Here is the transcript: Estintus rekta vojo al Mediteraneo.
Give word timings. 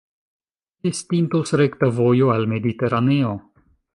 Estintus 0.89 1.53
rekta 1.61 1.91
vojo 1.99 2.33
al 2.37 2.49
Mediteraneo. 2.57 3.37